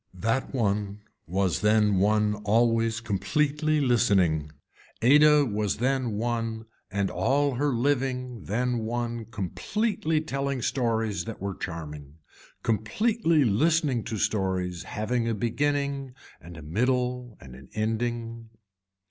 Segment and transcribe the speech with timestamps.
[0.15, 4.51] That one was then one always completely listening.
[5.03, 11.53] Ada was then one and all her living then one completely telling stories that were
[11.53, 12.15] charming,
[12.63, 18.49] completely listening to stories having a beginning and a middle and an ending.